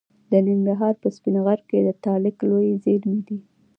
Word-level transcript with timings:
د 0.31 0.33
ننګرهار 0.47 0.93
په 1.01 1.07
سپین 1.15 1.35
غر 1.45 1.59
کې 1.69 1.77
د 1.83 1.89
تالک 2.03 2.35
لویې 2.49 2.75
زیرمې 2.83 3.21
دي. 3.27 3.37